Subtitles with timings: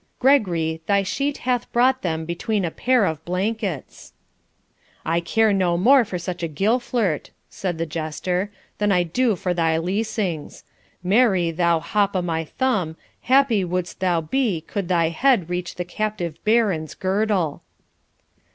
[0.17, 4.13] Gregory, thy sheet hath brought them between a pair of blankets.'
[5.05, 9.53] 'I care no more for such a gillflirt,' said the jester,' than I do for
[9.53, 10.63] thy leasings.
[11.03, 15.85] Marry, thou hop o' my thumb, happy wouldst thou be could thy head reach the
[15.85, 17.61] captive Baron's girdle.'